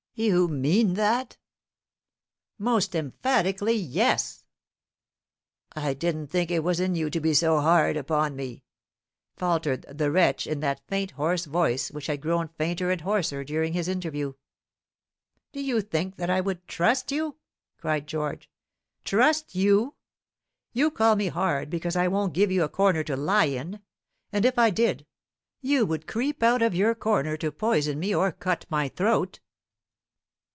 "You 0.13 0.49
mean 0.49 0.95
that?" 0.95 1.37
"Most 2.59 2.93
emphatically 2.95 3.73
yes." 3.73 4.43
"I 5.73 5.93
didn't 5.95 6.27
think 6.27 6.51
it 6.51 6.65
was 6.65 6.79
in 6.81 6.95
you 6.95 7.09
to 7.09 7.19
be 7.21 7.33
so 7.33 7.59
hard 7.61 7.95
upon 7.97 8.35
me," 8.35 8.63
faltered 9.37 9.83
the 9.89 10.11
wretch 10.11 10.45
in 10.45 10.59
that 10.59 10.81
faint 10.87 11.11
hoarse 11.11 11.45
voice 11.45 11.89
which 11.91 12.05
had 12.07 12.21
grown 12.21 12.49
fainter 12.49 12.91
and 12.91 13.01
hoarser 13.01 13.43
during 13.45 13.71
this 13.73 13.87
interview. 13.87 14.33
"Did 15.53 15.65
you 15.65 15.79
think 15.81 16.17
that 16.17 16.29
I 16.29 16.41
would 16.41 16.67
trust 16.67 17.11
you?" 17.11 17.37
cried 17.77 18.05
George. 18.05 18.51
"Trust 19.05 19.55
you! 19.55 19.95
You 20.73 20.91
call 20.91 21.15
me 21.15 21.29
hard 21.29 21.69
because 21.69 21.95
I 21.95 22.09
won't 22.09 22.33
give 22.33 22.51
you 22.51 22.63
a 22.63 22.69
corner 22.69 23.03
to 23.05 23.15
lie 23.15 23.45
in. 23.45 23.79
And 24.33 24.45
if 24.45 24.59
I 24.59 24.71
did, 24.71 25.07
you 25.61 25.85
would 25.85 26.05
creep 26.05 26.43
out 26.43 26.61
of 26.61 26.75
your 26.75 26.93
corner 26.95 27.37
to 27.37 27.51
poison 27.51 27.97
me, 27.97 28.13
or 28.13 28.33
cut 28.33 28.65
my 28.69 28.89
throat. 28.89 29.39